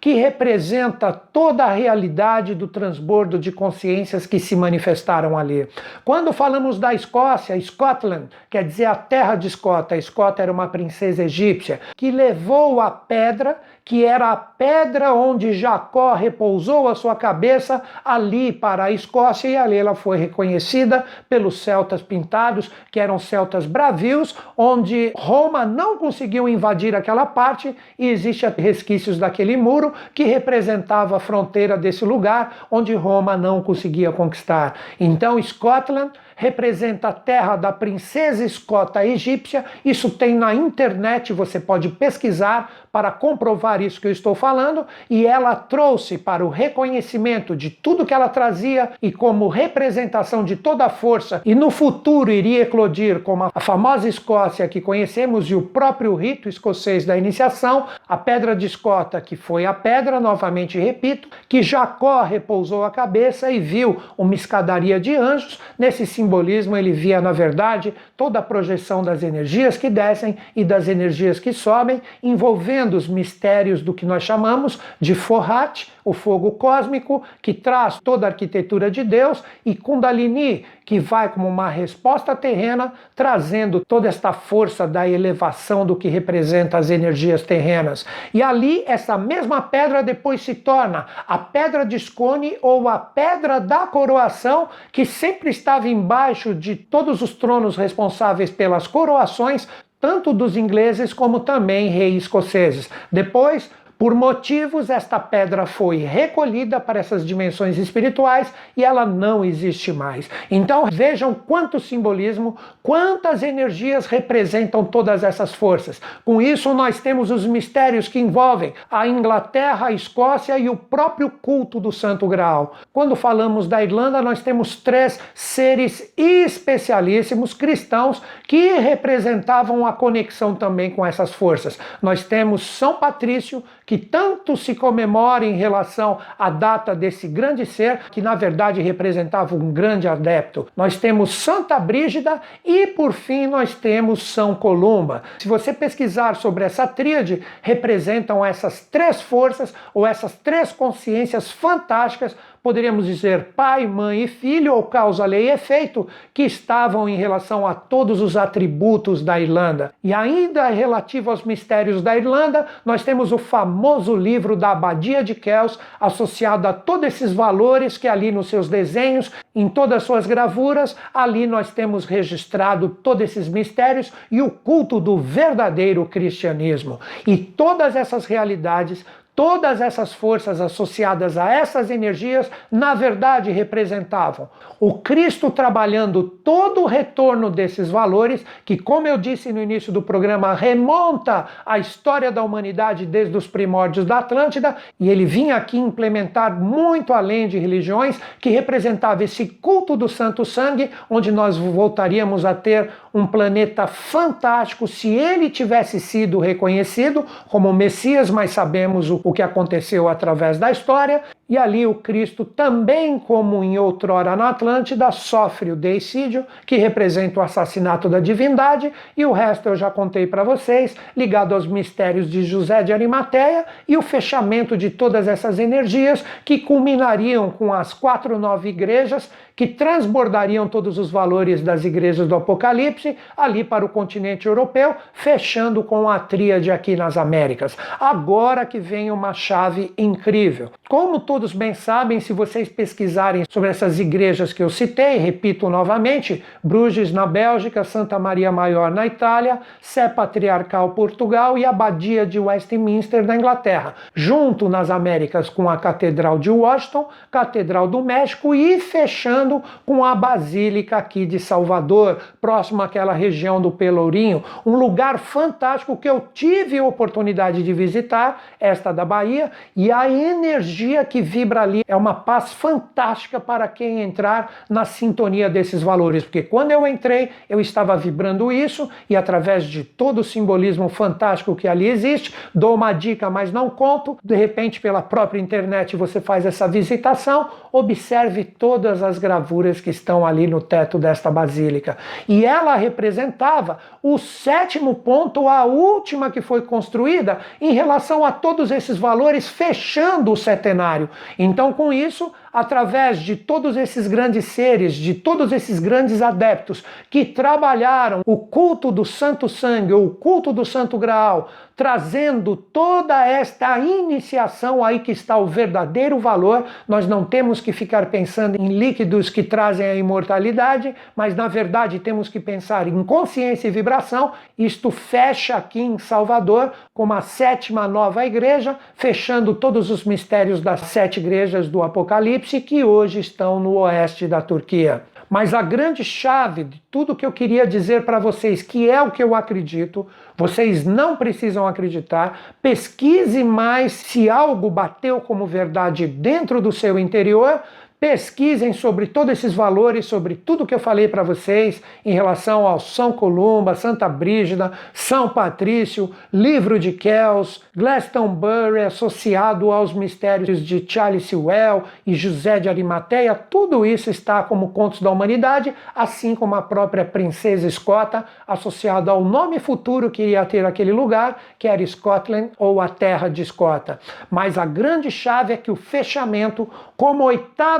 que 0.00 0.14
representa 0.14 1.12
toda 1.12 1.64
a 1.64 1.72
realidade 1.72 2.54
do 2.54 2.68
transbordo 2.68 3.38
de 3.38 3.52
consciências 3.52 4.26
que 4.26 4.38
se 4.38 4.54
manifestaram 4.54 5.36
ali. 5.36 5.68
Quando 6.04 6.32
falamos 6.32 6.78
da 6.78 6.94
Escócia, 6.94 7.60
Scotland, 7.60 8.28
quer 8.50 8.64
dizer 8.64 8.86
a 8.86 8.94
terra 8.94 9.34
de 9.34 9.48
Escota, 9.48 9.96
Escota 9.96 10.42
era 10.42 10.52
uma 10.52 10.68
princesa 10.68 11.24
egípcia 11.24 11.80
que 11.96 12.10
levou 12.10 12.80
a 12.80 12.90
pedra, 12.90 13.58
que 13.88 14.04
era 14.04 14.32
a 14.32 14.36
pedra 14.36 15.14
onde 15.14 15.54
Jacó 15.54 16.12
repousou 16.12 16.88
a 16.88 16.94
sua 16.94 17.16
cabeça, 17.16 17.82
ali 18.04 18.52
para 18.52 18.84
a 18.84 18.92
Escócia, 18.92 19.48
e 19.48 19.56
ali 19.56 19.78
ela 19.78 19.94
foi 19.94 20.18
reconhecida 20.18 21.06
pelos 21.26 21.62
celtas 21.62 22.02
pintados, 22.02 22.70
que 22.92 23.00
eram 23.00 23.18
celtas 23.18 23.64
bravios, 23.64 24.36
onde 24.54 25.10
Roma 25.16 25.64
não 25.64 25.96
conseguiu 25.96 26.46
invadir 26.46 26.94
aquela 26.94 27.24
parte, 27.24 27.74
e 27.98 28.10
existem 28.10 28.52
resquícios 28.58 29.16
daquele 29.16 29.56
muro 29.56 29.94
que 30.14 30.24
representava 30.24 31.16
a 31.16 31.20
fronteira 31.20 31.74
desse 31.78 32.04
lugar, 32.04 32.66
onde 32.70 32.94
Roma 32.94 33.38
não 33.38 33.62
conseguia 33.62 34.12
conquistar. 34.12 34.74
Então, 35.00 35.42
Scotland 35.42 36.12
representa 36.38 37.08
a 37.08 37.12
terra 37.12 37.56
da 37.56 37.72
princesa 37.72 38.44
escota 38.44 39.04
egípcia. 39.04 39.64
Isso 39.84 40.08
tem 40.08 40.36
na 40.36 40.54
internet, 40.54 41.32
você 41.32 41.58
pode 41.58 41.88
pesquisar 41.88 42.70
para 42.92 43.10
comprovar 43.10 43.82
isso 43.82 44.00
que 44.00 44.06
eu 44.06 44.12
estou 44.12 44.36
falando. 44.36 44.86
E 45.10 45.26
ela 45.26 45.56
trouxe 45.56 46.16
para 46.16 46.46
o 46.46 46.48
reconhecimento 46.48 47.56
de 47.56 47.70
tudo 47.70 48.06
que 48.06 48.14
ela 48.14 48.28
trazia 48.28 48.92
e 49.02 49.10
como 49.10 49.48
representação 49.48 50.44
de 50.44 50.54
toda 50.54 50.84
a 50.84 50.88
força, 50.88 51.42
e 51.44 51.56
no 51.56 51.70
futuro 51.70 52.30
iria 52.30 52.62
eclodir 52.62 53.20
como 53.20 53.50
a 53.52 53.60
famosa 53.60 54.08
Escócia 54.08 54.68
que 54.68 54.80
conhecemos 54.80 55.50
e 55.50 55.56
o 55.56 55.62
próprio 55.62 56.14
rito 56.14 56.48
escocês 56.48 57.04
da 57.04 57.18
iniciação, 57.18 57.86
a 58.08 58.16
pedra 58.16 58.54
de 58.54 58.66
escota, 58.66 59.20
que 59.20 59.34
foi 59.34 59.66
a 59.66 59.74
pedra, 59.74 60.20
novamente 60.20 60.78
repito, 60.78 61.28
que 61.48 61.62
Jacó 61.62 62.22
repousou 62.22 62.84
a 62.84 62.90
cabeça 62.90 63.50
e 63.50 63.58
viu 63.58 64.00
uma 64.16 64.34
escadaria 64.34 65.00
de 65.00 65.16
anjos. 65.16 65.58
Nesse 65.76 66.06
simbolismo, 66.28 66.76
ele 66.76 66.92
via, 66.92 67.22
na 67.22 67.32
verdade, 67.32 67.94
toda 68.16 68.38
a 68.38 68.42
projeção 68.42 69.02
das 69.02 69.22
energias 69.22 69.78
que 69.78 69.88
descem 69.88 70.36
e 70.54 70.62
das 70.62 70.86
energias 70.86 71.40
que 71.40 71.54
sobem, 71.54 72.02
envolvendo 72.22 72.94
os 72.94 73.08
mistérios 73.08 73.80
do 73.80 73.94
que 73.94 74.04
nós 74.04 74.22
chamamos 74.22 74.78
de 75.00 75.14
Forrat, 75.14 75.86
o 76.04 76.12
fogo 76.12 76.52
cósmico, 76.52 77.22
que 77.40 77.54
traz 77.54 77.98
toda 78.02 78.26
a 78.26 78.30
arquitetura 78.30 78.90
de 78.90 79.02
Deus, 79.02 79.42
e 79.64 79.74
Kundalini, 79.74 80.64
que 80.84 80.98
vai 80.98 81.28
como 81.28 81.46
uma 81.46 81.68
resposta 81.68 82.34
terrena, 82.34 82.94
trazendo 83.14 83.80
toda 83.80 84.08
esta 84.08 84.32
força 84.32 84.86
da 84.86 85.06
elevação 85.06 85.84
do 85.84 85.94
que 85.94 86.08
representa 86.08 86.78
as 86.78 86.88
energias 86.88 87.42
terrenas. 87.42 88.06
E 88.32 88.42
ali, 88.42 88.84
essa 88.86 89.18
mesma 89.18 89.60
pedra 89.60 90.02
depois 90.02 90.40
se 90.40 90.54
torna 90.54 91.06
a 91.26 91.36
pedra 91.36 91.84
de 91.84 91.96
escone 91.96 92.56
ou 92.62 92.88
a 92.88 92.98
pedra 92.98 93.60
da 93.60 93.86
coroação, 93.86 94.68
que 94.90 95.04
sempre 95.04 95.50
estava 95.50 95.88
embaixo 95.88 96.17
de 96.54 96.74
todos 96.76 97.22
os 97.22 97.34
tronos 97.34 97.76
responsáveis 97.76 98.50
pelas 98.50 98.86
coroações, 98.86 99.68
tanto 100.00 100.32
dos 100.32 100.56
ingleses 100.56 101.12
como 101.12 101.40
também 101.40 101.88
reis 101.88 102.22
escoceses. 102.24 102.88
Depois, 103.10 103.70
por 103.98 104.14
motivos, 104.14 104.90
esta 104.90 105.18
pedra 105.18 105.66
foi 105.66 105.96
recolhida 105.96 106.78
para 106.78 107.00
essas 107.00 107.26
dimensões 107.26 107.76
espirituais 107.76 108.54
e 108.76 108.84
ela 108.84 109.04
não 109.04 109.44
existe 109.44 109.92
mais. 109.92 110.30
Então 110.48 110.86
vejam 110.86 111.34
quanto 111.34 111.80
simbolismo, 111.80 112.56
quantas 112.80 113.42
energias 113.42 114.06
representam 114.06 114.84
todas 114.84 115.24
essas 115.24 115.52
forças. 115.52 116.00
Com 116.24 116.40
isso, 116.40 116.72
nós 116.72 117.00
temos 117.00 117.32
os 117.32 117.44
mistérios 117.44 118.06
que 118.06 118.20
envolvem 118.20 118.72
a 118.88 119.08
Inglaterra, 119.08 119.88
a 119.88 119.92
Escócia 119.92 120.56
e 120.56 120.68
o 120.68 120.76
próprio 120.76 121.28
culto 121.28 121.80
do 121.80 121.90
Santo 121.90 122.28
Graal. 122.28 122.74
Quando 122.92 123.16
falamos 123.16 123.66
da 123.66 123.82
Irlanda, 123.82 124.22
nós 124.22 124.40
temos 124.40 124.76
três 124.76 125.18
seres 125.34 126.12
especialíssimos 126.16 127.52
cristãos 127.52 128.22
que 128.46 128.74
representavam 128.74 129.84
a 129.84 129.92
conexão 129.92 130.54
também 130.54 130.90
com 130.92 131.04
essas 131.04 131.32
forças. 131.32 131.76
Nós 132.00 132.22
temos 132.22 132.62
São 132.62 132.94
Patrício, 132.94 133.64
que 133.88 133.96
tanto 133.96 134.54
se 134.54 134.74
comemora 134.74 135.46
em 135.46 135.56
relação 135.56 136.18
à 136.38 136.50
data 136.50 136.94
desse 136.94 137.26
grande 137.26 137.64
ser, 137.64 138.00
que 138.10 138.20
na 138.20 138.34
verdade 138.34 138.82
representava 138.82 139.54
um 139.54 139.72
grande 139.72 140.06
adepto. 140.06 140.66
Nós 140.76 140.98
temos 140.98 141.30
Santa 141.30 141.80
Brígida 141.80 142.38
e, 142.62 142.88
por 142.88 143.14
fim, 143.14 143.46
nós 143.46 143.74
temos 143.74 144.22
São 144.24 144.54
Columba. 144.54 145.22
Se 145.38 145.48
você 145.48 145.72
pesquisar 145.72 146.36
sobre 146.36 146.64
essa 146.64 146.86
tríade, 146.86 147.42
representam 147.62 148.44
essas 148.44 148.84
três 148.84 149.22
forças 149.22 149.72
ou 149.94 150.06
essas 150.06 150.34
três 150.34 150.70
consciências 150.70 151.50
fantásticas 151.50 152.36
poderíamos 152.62 153.06
dizer 153.06 153.48
pai, 153.56 153.86
mãe 153.86 154.24
e 154.24 154.28
filho, 154.28 154.74
ou 154.74 154.82
causa, 154.82 155.24
lei 155.24 155.48
e 155.48 155.50
efeito, 155.50 156.06
que 156.32 156.42
estavam 156.42 157.08
em 157.08 157.16
relação 157.16 157.66
a 157.66 157.74
todos 157.74 158.20
os 158.20 158.36
atributos 158.36 159.22
da 159.22 159.40
Irlanda. 159.40 159.92
E 160.02 160.12
ainda 160.12 160.68
relativo 160.68 161.30
aos 161.30 161.42
mistérios 161.42 162.02
da 162.02 162.16
Irlanda, 162.16 162.66
nós 162.84 163.02
temos 163.02 163.32
o 163.32 163.38
famoso 163.38 164.14
livro 164.14 164.56
da 164.56 164.72
Abadia 164.72 165.22
de 165.22 165.34
Kells, 165.34 165.78
associado 166.00 166.66
a 166.68 166.72
todos 166.72 167.06
esses 167.06 167.32
valores 167.32 167.96
que 167.96 168.08
ali 168.08 168.30
nos 168.30 168.48
seus 168.48 168.68
desenhos, 168.68 169.30
em 169.54 169.68
todas 169.68 169.98
as 169.98 170.02
suas 170.04 170.26
gravuras, 170.26 170.96
ali 171.12 171.46
nós 171.46 171.70
temos 171.70 172.04
registrado 172.04 172.88
todos 173.02 173.22
esses 173.22 173.48
mistérios 173.48 174.12
e 174.30 174.40
o 174.40 174.50
culto 174.50 175.00
do 175.00 175.18
verdadeiro 175.18 176.04
cristianismo. 176.06 177.00
E 177.26 177.36
todas 177.36 177.96
essas 177.96 178.24
realidades 178.26 179.04
Todas 179.38 179.80
essas 179.80 180.12
forças 180.12 180.60
associadas 180.60 181.38
a 181.38 181.48
essas 181.48 181.92
energias, 181.92 182.50
na 182.72 182.92
verdade, 182.92 183.52
representavam 183.52 184.48
o 184.80 184.94
Cristo 184.94 185.50
trabalhando 185.50 186.22
todo 186.22 186.82
o 186.82 186.86
retorno 186.86 187.50
desses 187.50 187.88
valores, 187.88 188.44
que, 188.64 188.76
como 188.76 189.06
eu 189.06 189.18
disse 189.18 189.52
no 189.52 189.62
início 189.62 189.92
do 189.92 190.02
programa, 190.02 190.54
remonta 190.54 191.46
a 191.64 191.78
história 191.78 192.30
da 192.30 192.42
humanidade 192.42 193.06
desde 193.06 193.36
os 193.36 193.46
primórdios 193.46 194.04
da 194.04 194.18
Atlântida, 194.18 194.76
e 194.98 195.08
ele 195.08 195.24
vinha 195.24 195.56
aqui 195.56 195.78
implementar 195.78 196.60
muito 196.60 197.12
além 197.12 197.48
de 197.48 197.58
religiões, 197.58 198.20
que 198.40 198.50
representava 198.50 199.24
esse 199.24 199.46
culto 199.46 199.96
do 199.96 200.08
Santo 200.08 200.44
Sangue, 200.44 200.90
onde 201.10 201.32
nós 201.32 201.56
voltaríamos 201.56 202.44
a 202.44 202.54
ter 202.54 202.90
um 203.12 203.26
planeta 203.26 203.86
fantástico 203.86 204.86
se 204.86 205.08
ele 205.08 205.50
tivesse 205.50 205.98
sido 205.98 206.38
reconhecido 206.38 207.24
como 207.48 207.72
Messias, 207.72 208.30
mas 208.30 208.50
sabemos 208.50 209.10
o, 209.10 209.20
o 209.28 209.32
que 209.32 209.42
aconteceu 209.42 210.08
através 210.08 210.58
da 210.58 210.70
história, 210.70 211.22
e 211.48 211.58
ali 211.58 211.86
o 211.86 211.94
Cristo, 211.94 212.46
também 212.46 213.18
como 213.18 213.62
em 213.62 213.78
outrora 213.78 214.34
na 214.34 214.48
Atlântida, 214.48 215.10
sofre 215.10 215.70
o 215.70 215.76
deicídio, 215.76 216.46
que 216.64 216.76
representa 216.76 217.38
o 217.38 217.42
assassinato 217.42 218.08
da 218.08 218.20
divindade, 218.20 218.90
e 219.14 219.26
o 219.26 219.32
resto 219.32 219.68
eu 219.68 219.76
já 219.76 219.90
contei 219.90 220.26
para 220.26 220.42
vocês, 220.44 220.96
ligado 221.14 221.54
aos 221.54 221.66
mistérios 221.66 222.30
de 222.30 222.42
José 222.42 222.82
de 222.82 222.92
Arimateia 222.92 223.66
e 223.86 223.98
o 223.98 224.02
fechamento 224.02 224.78
de 224.78 224.88
todas 224.88 225.28
essas 225.28 225.58
energias 225.58 226.24
que 226.42 226.58
culminariam 226.58 227.50
com 227.50 227.70
as 227.70 227.92
quatro 227.92 228.38
nove 228.38 228.70
igrejas 228.70 229.30
que 229.58 229.66
transbordariam 229.66 230.68
todos 230.68 230.98
os 230.98 231.10
valores 231.10 231.62
das 231.62 231.84
igrejas 231.84 232.28
do 232.28 232.34
Apocalipse 232.34 233.16
ali 233.34 233.64
para 233.64 233.84
o 233.84 233.88
continente 233.88 234.46
europeu, 234.46 234.94
fechando 235.14 235.82
com 235.82 236.08
a 236.08 236.18
tríade 236.18 236.70
aqui 236.70 236.94
nas 236.94 237.16
Américas. 237.16 237.74
Agora 237.98 238.66
que 238.66 238.78
vem 238.78 239.10
uma 239.10 239.32
chave 239.32 239.92
incrível. 239.96 240.70
Como 240.88 241.18
todo 241.20 241.38
todos 241.38 241.52
bem 241.52 241.72
sabem, 241.72 242.18
se 242.18 242.32
vocês 242.32 242.68
pesquisarem 242.68 243.44
sobre 243.48 243.70
essas 243.70 244.00
igrejas 244.00 244.52
que 244.52 244.60
eu 244.60 244.68
citei, 244.68 245.16
repito 245.16 245.70
novamente: 245.70 246.44
Bruges 246.64 247.12
na 247.12 247.26
Bélgica, 247.26 247.84
Santa 247.84 248.18
Maria 248.18 248.50
Maior 248.50 248.90
na 248.90 249.06
Itália, 249.06 249.60
Sé 249.80 250.08
Patriarcal 250.08 250.90
Portugal 250.90 251.56
e 251.56 251.64
Abadia 251.64 252.26
de 252.26 252.40
Westminster 252.40 253.24
na 253.24 253.36
Inglaterra, 253.36 253.94
junto 254.12 254.68
nas 254.68 254.90
Américas 254.90 255.48
com 255.48 255.70
a 255.70 255.76
Catedral 255.76 256.40
de 256.40 256.50
Washington, 256.50 257.08
Catedral 257.30 257.86
do 257.86 258.02
México 258.02 258.52
e 258.52 258.80
fechando 258.80 259.47
com 259.86 260.04
a 260.04 260.14
Basílica 260.14 260.96
aqui 260.96 261.24
de 261.24 261.38
Salvador, 261.38 262.18
próximo 262.40 262.82
àquela 262.82 263.12
região 263.12 263.60
do 263.60 263.70
Pelourinho, 263.70 264.44
um 264.64 264.76
lugar 264.76 265.18
fantástico 265.18 265.96
que 265.96 266.08
eu 266.08 266.28
tive 266.32 266.80
oportunidade 266.80 267.62
de 267.62 267.72
visitar, 267.72 268.42
esta 268.60 268.92
da 268.92 269.04
Bahia, 269.04 269.50
e 269.74 269.90
a 269.90 270.08
energia 270.10 271.04
que 271.04 271.22
vibra 271.22 271.62
ali 271.62 271.82
é 271.86 271.96
uma 271.96 272.14
paz 272.14 272.52
fantástica 272.52 273.40
para 273.40 273.66
quem 273.68 274.02
entrar 274.02 274.50
na 274.68 274.84
sintonia 274.84 275.48
desses 275.48 275.82
valores, 275.82 276.24
porque 276.24 276.42
quando 276.42 276.70
eu 276.70 276.86
entrei, 276.86 277.30
eu 277.48 277.60
estava 277.60 277.96
vibrando 277.96 278.50
isso 278.52 278.88
e 279.08 279.16
através 279.16 279.64
de 279.64 279.84
todo 279.84 280.18
o 280.18 280.24
simbolismo 280.24 280.88
fantástico 280.88 281.56
que 281.56 281.68
ali 281.68 281.86
existe, 281.86 282.34
dou 282.54 282.74
uma 282.74 282.92
dica, 282.92 283.30
mas 283.30 283.52
não 283.52 283.70
conto, 283.70 284.18
de 284.22 284.34
repente 284.34 284.80
pela 284.80 285.02
própria 285.02 285.40
internet 285.40 285.96
você 285.96 286.20
faz 286.20 286.44
essa 286.44 286.66
visitação, 286.66 287.48
observe 287.72 288.44
todas 288.44 289.02
as 289.02 289.18
gravuras 289.38 289.80
que 289.80 289.90
estão 289.90 290.26
ali 290.26 290.46
no 290.46 290.60
teto 290.60 290.98
desta 290.98 291.30
basílica. 291.30 291.96
E 292.26 292.44
ela 292.44 292.74
representava 292.74 293.78
o 294.02 294.18
sétimo 294.18 294.96
ponto, 294.96 295.48
a 295.48 295.64
última 295.64 296.30
que 296.30 296.40
foi 296.40 296.62
construída 296.62 297.38
em 297.60 297.72
relação 297.72 298.24
a 298.24 298.32
todos 298.32 298.70
esses 298.70 298.98
valores, 298.98 299.48
fechando 299.48 300.32
o 300.32 300.36
setenário. 300.36 301.08
Então, 301.38 301.72
com 301.72 301.92
isso, 301.92 302.32
através 302.58 303.20
de 303.20 303.36
todos 303.36 303.76
esses 303.76 304.08
grandes 304.08 304.46
seres, 304.46 304.94
de 304.94 305.14
todos 305.14 305.52
esses 305.52 305.78
grandes 305.78 306.20
adeptos 306.20 306.84
que 307.08 307.24
trabalharam 307.24 308.22
o 308.26 308.36
culto 308.36 308.90
do 308.90 309.04
Santo 309.04 309.48
Sangue, 309.48 309.92
o 309.92 310.10
culto 310.10 310.52
do 310.52 310.64
Santo 310.64 310.98
Graal, 310.98 311.48
trazendo 311.76 312.56
toda 312.56 313.24
esta 313.24 313.78
iniciação 313.78 314.82
aí 314.84 314.98
que 314.98 315.12
está 315.12 315.38
o 315.38 315.46
verdadeiro 315.46 316.18
valor. 316.18 316.64
Nós 316.88 317.06
não 317.06 317.24
temos 317.24 317.60
que 317.60 317.72
ficar 317.72 318.06
pensando 318.06 318.56
em 318.56 318.76
líquidos 318.76 319.30
que 319.30 319.44
trazem 319.44 319.86
a 319.86 319.94
imortalidade, 319.94 320.92
mas 321.14 321.36
na 321.36 321.46
verdade 321.46 322.00
temos 322.00 322.28
que 322.28 322.40
pensar 322.40 322.88
em 322.88 323.04
consciência 323.04 323.68
e 323.68 323.70
vibração. 323.70 324.32
Isto 324.58 324.90
fecha 324.90 325.54
aqui 325.54 325.80
em 325.80 325.98
Salvador 325.98 326.72
como 326.92 327.12
a 327.12 327.20
sétima 327.20 327.86
nova 327.86 328.26
igreja, 328.26 328.76
fechando 328.96 329.54
todos 329.54 329.88
os 329.88 330.02
mistérios 330.02 330.60
das 330.60 330.80
sete 330.80 331.20
igrejas 331.20 331.68
do 331.68 331.80
Apocalipse 331.80 332.47
que 332.60 332.82
hoje 332.82 333.20
estão 333.20 333.60
no 333.60 333.74
oeste 333.74 334.26
da 334.26 334.40
Turquia. 334.40 335.04
Mas 335.28 335.52
a 335.52 335.60
grande 335.60 336.02
chave 336.02 336.64
de 336.64 336.82
tudo 336.90 337.14
que 337.14 337.26
eu 337.26 337.30
queria 337.30 337.66
dizer 337.66 338.04
para 338.04 338.18
vocês, 338.18 338.62
que 338.62 338.88
é 338.88 339.02
o 339.02 339.10
que 339.10 339.22
eu 339.22 339.34
acredito, 339.34 340.06
vocês 340.36 340.86
não 340.86 341.16
precisam 341.16 341.66
acreditar, 341.66 342.54
pesquise 342.62 343.44
mais 343.44 343.92
se 343.92 344.30
algo 344.30 344.70
bateu 344.70 345.20
como 345.20 345.46
verdade 345.46 346.06
dentro 346.06 346.62
do 346.62 346.72
seu 346.72 346.98
interior, 346.98 347.60
Pesquisem 348.00 348.72
sobre 348.72 349.08
todos 349.08 349.32
esses 349.32 349.52
valores, 349.52 350.06
sobre 350.06 350.36
tudo 350.36 350.64
que 350.64 350.72
eu 350.72 350.78
falei 350.78 351.08
para 351.08 351.24
vocês 351.24 351.82
em 352.04 352.12
relação 352.12 352.64
ao 352.64 352.78
São 352.78 353.10
Columba, 353.10 353.74
Santa 353.74 354.08
Brígida, 354.08 354.70
São 354.94 355.28
Patrício, 355.28 356.14
livro 356.32 356.78
de 356.78 356.92
Kells, 356.92 357.60
Glastonbury 357.76 358.82
associado 358.82 359.72
aos 359.72 359.92
mistérios 359.92 360.64
de 360.64 360.84
Charles 360.88 361.26
Sewell 361.26 361.82
e 362.06 362.14
José 362.14 362.60
de 362.60 362.68
Arimateia. 362.68 363.34
Tudo 363.34 363.84
isso 363.84 364.08
está 364.08 364.44
como 364.44 364.68
contos 364.68 365.02
da 365.02 365.10
humanidade, 365.10 365.74
assim 365.92 366.36
como 366.36 366.54
a 366.54 366.62
própria 366.62 367.04
princesa 367.04 367.66
Escota, 367.66 368.24
associada 368.46 369.10
ao 369.10 369.24
nome 369.24 369.58
futuro 369.58 370.08
que 370.08 370.22
iria 370.22 370.46
ter 370.46 370.64
aquele 370.64 370.92
lugar, 370.92 371.42
que 371.58 371.66
era 371.66 371.84
Scotland 371.84 372.52
ou 372.56 372.80
a 372.80 372.88
terra 372.88 373.28
de 373.28 373.42
Escota. 373.42 373.98
Mas 374.30 374.56
a 374.56 374.64
grande 374.64 375.10
chave 375.10 375.52
é 375.52 375.56
que 375.56 375.70
o 375.70 375.74
fechamento, 375.76 376.68
como 376.96 377.24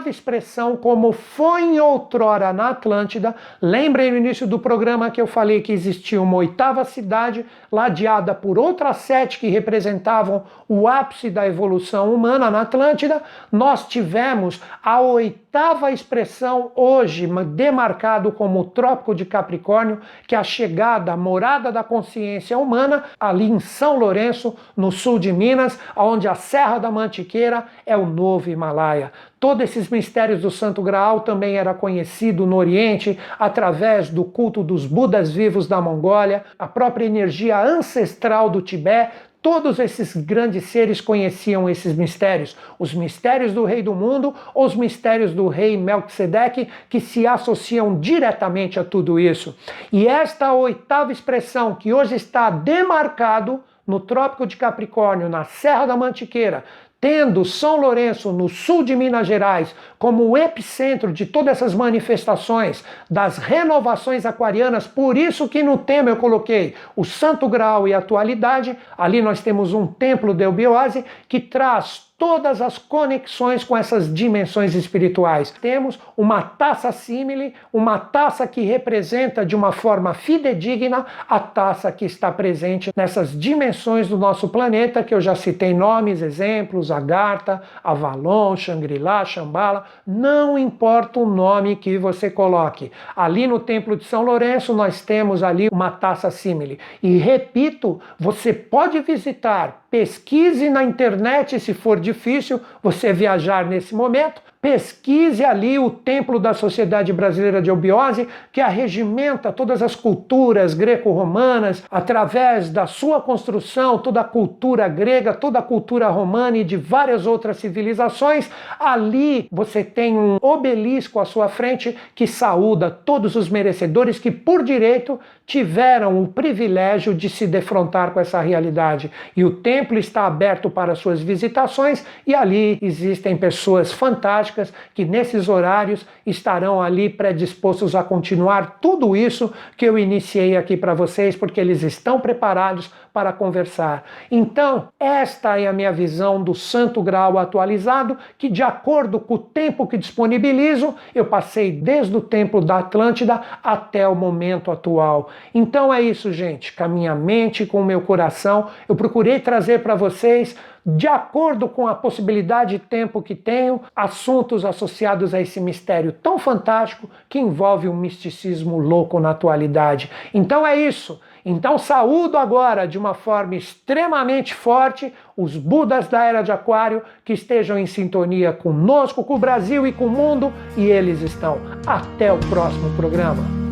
expressão 0.08 0.76
como 0.76 1.12
foi 1.12 1.62
em 1.62 1.80
outrora 1.80 2.52
na 2.52 2.70
Atlântida. 2.70 3.34
Lembrem 3.60 4.10
no 4.10 4.16
início 4.16 4.46
do 4.46 4.58
programa 4.58 5.10
que 5.10 5.20
eu 5.20 5.26
falei 5.26 5.60
que 5.60 5.72
existia 5.72 6.20
uma 6.20 6.36
oitava 6.36 6.84
cidade 6.84 7.44
ladeada 7.70 8.34
por 8.34 8.58
outras 8.58 8.98
sete 8.98 9.38
que 9.38 9.48
representavam 9.48 10.44
o 10.68 10.86
ápice 10.86 11.30
da 11.30 11.46
evolução 11.46 12.14
humana 12.14 12.50
na 12.50 12.62
Atlântida. 12.62 13.22
Nós 13.50 13.86
tivemos 13.86 14.60
a 14.82 15.00
oitava 15.00 15.47
expressão 15.92 16.70
hoje 16.76 17.26
demarcado 17.44 18.30
como 18.32 18.60
o 18.60 18.64
Trópico 18.64 19.14
de 19.14 19.24
Capricórnio, 19.24 20.00
que 20.26 20.34
é 20.34 20.38
a 20.38 20.44
chegada, 20.44 21.12
a 21.12 21.16
morada 21.16 21.72
da 21.72 21.82
consciência 21.82 22.58
humana 22.58 23.04
ali 23.18 23.50
em 23.50 23.58
São 23.58 23.98
Lourenço, 23.98 24.54
no 24.76 24.92
sul 24.92 25.18
de 25.18 25.32
Minas, 25.32 25.78
onde 25.96 26.28
a 26.28 26.34
Serra 26.34 26.78
da 26.78 26.90
Mantiqueira 26.90 27.64
é 27.86 27.96
o 27.96 28.06
novo 28.06 28.50
Himalaia. 28.50 29.12
Todos 29.40 29.62
esses 29.62 29.88
mistérios 29.88 30.42
do 30.42 30.50
Santo 30.50 30.82
Graal 30.82 31.20
também 31.20 31.56
era 31.56 31.72
conhecido 31.72 32.44
no 32.44 32.56
Oriente 32.56 33.16
através 33.38 34.10
do 34.10 34.24
culto 34.24 34.64
dos 34.64 34.84
Budas 34.84 35.32
vivos 35.32 35.68
da 35.68 35.80
Mongólia, 35.80 36.44
a 36.58 36.66
própria 36.66 37.04
energia 37.06 37.60
ancestral 37.60 38.50
do 38.50 38.60
Tibete. 38.60 39.12
Todos 39.40 39.78
esses 39.78 40.16
grandes 40.16 40.64
seres 40.64 41.00
conheciam 41.00 41.70
esses 41.70 41.94
mistérios, 41.94 42.56
os 42.76 42.92
mistérios 42.92 43.52
do 43.52 43.64
Rei 43.64 43.82
do 43.82 43.94
Mundo, 43.94 44.34
os 44.52 44.74
mistérios 44.74 45.32
do 45.32 45.46
Rei 45.46 45.76
Melquisedeque, 45.76 46.68
que 46.90 46.98
se 46.98 47.24
associam 47.24 48.00
diretamente 48.00 48.80
a 48.80 48.84
tudo 48.84 49.18
isso. 49.18 49.56
E 49.92 50.08
esta 50.08 50.52
oitava 50.52 51.12
expressão, 51.12 51.76
que 51.76 51.92
hoje 51.92 52.16
está 52.16 52.50
demarcado 52.50 53.60
no 53.86 54.00
Trópico 54.00 54.46
de 54.46 54.56
Capricórnio, 54.56 55.28
na 55.28 55.44
Serra 55.44 55.86
da 55.86 55.96
Mantiqueira, 55.96 56.64
tendo 57.00 57.44
São 57.44 57.80
Lourenço, 57.80 58.32
no 58.32 58.48
sul 58.48 58.82
de 58.82 58.96
Minas 58.96 59.26
Gerais, 59.26 59.74
como 59.98 60.28
o 60.28 60.36
epicentro 60.36 61.12
de 61.12 61.26
todas 61.26 61.58
essas 61.58 61.74
manifestações 61.74 62.84
das 63.08 63.38
renovações 63.38 64.26
aquarianas, 64.26 64.86
por 64.86 65.16
isso 65.16 65.48
que 65.48 65.62
no 65.62 65.78
tema 65.78 66.10
eu 66.10 66.16
coloquei 66.16 66.74
o 66.96 67.04
Santo 67.04 67.48
Grau 67.48 67.86
e 67.86 67.94
a 67.94 67.98
atualidade, 67.98 68.76
ali 68.96 69.22
nós 69.22 69.40
temos 69.40 69.72
um 69.72 69.86
templo 69.86 70.34
de 70.34 70.44
Eubiose 70.44 71.04
que 71.28 71.38
traz 71.38 72.07
todas 72.18 72.60
as 72.60 72.76
conexões 72.76 73.62
com 73.62 73.76
essas 73.76 74.12
dimensões 74.12 74.74
espirituais. 74.74 75.52
Temos 75.62 75.98
uma 76.16 76.42
taça 76.42 76.90
símile, 76.90 77.54
uma 77.72 77.96
taça 77.96 78.44
que 78.46 78.62
representa 78.62 79.46
de 79.46 79.54
uma 79.54 79.70
forma 79.70 80.12
fidedigna 80.12 81.06
a 81.28 81.38
taça 81.38 81.92
que 81.92 82.04
está 82.04 82.32
presente 82.32 82.90
nessas 82.96 83.38
dimensões 83.38 84.08
do 84.08 84.18
nosso 84.18 84.48
planeta, 84.48 85.04
que 85.04 85.14
eu 85.14 85.20
já 85.20 85.36
citei 85.36 85.72
nomes, 85.72 86.20
exemplos, 86.20 86.90
Agartha, 86.90 87.62
Avalon, 87.84 88.56
Shangri-La, 88.56 89.24
Shambhala, 89.24 89.84
não 90.04 90.58
importa 90.58 91.20
o 91.20 91.26
nome 91.26 91.76
que 91.76 91.96
você 91.98 92.28
coloque. 92.28 92.90
Ali 93.14 93.46
no 93.46 93.60
Templo 93.60 93.96
de 93.96 94.04
São 94.04 94.24
Lourenço 94.24 94.74
nós 94.74 95.02
temos 95.02 95.44
ali 95.44 95.68
uma 95.70 95.92
taça 95.92 96.32
símile. 96.32 96.80
E 97.00 97.16
repito, 97.16 98.00
você 98.18 98.52
pode 98.52 98.98
visitar 99.00 99.84
Pesquise 99.90 100.68
na 100.68 100.84
internet 100.84 101.58
se 101.58 101.72
for 101.72 101.98
difícil 101.98 102.60
você 102.82 103.12
viajar 103.12 103.64
nesse 103.66 103.94
momento. 103.94 104.42
Pesquise 104.60 105.44
ali 105.44 105.78
o 105.78 105.88
templo 105.88 106.40
da 106.40 106.52
Sociedade 106.52 107.12
Brasileira 107.12 107.62
de 107.62 107.70
Obiose, 107.70 108.26
que 108.50 108.60
arregimenta 108.60 109.52
todas 109.52 109.80
as 109.80 109.94
culturas 109.94 110.74
greco-romanas 110.74 111.84
através 111.88 112.68
da 112.68 112.84
sua 112.84 113.20
construção, 113.20 113.98
toda 113.98 114.20
a 114.20 114.24
cultura 114.24 114.88
grega, 114.88 115.32
toda 115.32 115.60
a 115.60 115.62
cultura 115.62 116.08
romana 116.08 116.58
e 116.58 116.64
de 116.64 116.76
várias 116.76 117.24
outras 117.24 117.58
civilizações. 117.58 118.50
Ali 118.80 119.46
você 119.52 119.84
tem 119.84 120.18
um 120.18 120.38
obelisco 120.42 121.20
à 121.20 121.24
sua 121.24 121.46
frente 121.46 121.96
que 122.12 122.26
saúda 122.26 122.90
todos 122.90 123.36
os 123.36 123.48
merecedores 123.48 124.18
que, 124.18 124.32
por 124.32 124.64
direito, 124.64 125.20
tiveram 125.46 126.20
o 126.20 126.26
privilégio 126.26 127.14
de 127.14 127.30
se 127.30 127.46
defrontar 127.46 128.10
com 128.10 128.18
essa 128.18 128.40
realidade. 128.40 129.08
E 129.36 129.44
o 129.44 129.52
templo 129.52 129.96
está 129.98 130.26
aberto 130.26 130.68
para 130.68 130.96
suas 130.96 131.20
visitações 131.20 132.04
e 132.26 132.34
ali 132.34 132.76
existem 132.82 133.36
pessoas 133.36 133.92
fantásticas 133.92 134.47
que 134.94 135.04
nesses 135.04 135.48
horários 135.48 136.06
estarão 136.28 136.80
ali 136.80 137.08
predispostos 137.08 137.94
a 137.94 138.02
continuar 138.02 138.78
tudo 138.80 139.16
isso 139.16 139.52
que 139.76 139.84
eu 139.84 139.98
iniciei 139.98 140.56
aqui 140.56 140.76
para 140.76 140.94
vocês, 140.94 141.36
porque 141.36 141.60
eles 141.60 141.82
estão 141.82 142.20
preparados 142.20 142.90
para 143.12 143.32
conversar. 143.32 144.04
Então, 144.30 144.88
esta 145.00 145.58
é 145.58 145.66
a 145.66 145.72
minha 145.72 145.90
visão 145.90 146.42
do 146.42 146.54
Santo 146.54 147.02
Grau 147.02 147.36
atualizado, 147.36 148.16
que 148.36 148.48
de 148.48 148.62
acordo 148.62 149.18
com 149.18 149.34
o 149.34 149.38
tempo 149.38 149.86
que 149.86 149.98
disponibilizo, 149.98 150.94
eu 151.14 151.24
passei 151.24 151.72
desde 151.72 152.16
o 152.16 152.20
templo 152.20 152.60
da 152.60 152.78
Atlântida 152.78 153.40
até 153.62 154.06
o 154.06 154.14
momento 154.14 154.70
atual. 154.70 155.30
Então 155.52 155.92
é 155.92 156.00
isso, 156.00 156.32
gente. 156.32 156.72
Com 156.74 156.84
a 156.84 156.88
minha 156.88 157.14
mente, 157.14 157.66
com 157.66 157.80
o 157.80 157.84
meu 157.84 158.02
coração, 158.02 158.68
eu 158.88 158.94
procurei 158.94 159.40
trazer 159.40 159.82
para 159.82 159.94
vocês 159.94 160.56
de 160.96 161.06
acordo 161.06 161.68
com 161.68 161.86
a 161.86 161.94
possibilidade 161.94 162.78
de 162.78 162.78
tempo 162.78 163.20
que 163.20 163.34
tenho, 163.34 163.82
assuntos 163.94 164.64
associados 164.64 165.34
a 165.34 165.40
esse 165.40 165.60
mistério 165.60 166.12
tão 166.22 166.38
fantástico 166.38 167.08
que 167.28 167.38
envolve 167.38 167.88
um 167.88 167.96
misticismo 167.96 168.78
louco 168.78 169.18
na 169.20 169.30
atualidade. 169.30 170.10
Então 170.32 170.66
é 170.66 170.76
isso. 170.76 171.20
Então 171.44 171.78
saúdo 171.78 172.36
agora 172.36 172.86
de 172.86 172.98
uma 172.98 173.14
forma 173.14 173.54
extremamente 173.54 174.54
forte 174.54 175.12
os 175.36 175.56
Budas 175.56 176.08
da 176.08 176.22
Era 176.24 176.42
de 176.42 176.52
Aquário 176.52 177.02
que 177.24 177.32
estejam 177.32 177.78
em 177.78 177.86
sintonia 177.86 178.52
conosco, 178.52 179.24
com 179.24 179.34
o 179.34 179.38
Brasil 179.38 179.86
e 179.86 179.92
com 179.92 180.06
o 180.06 180.10
mundo, 180.10 180.52
e 180.76 180.84
eles 180.84 181.22
estão. 181.22 181.58
Até 181.86 182.32
o 182.32 182.38
próximo 182.38 182.94
programa. 182.96 183.67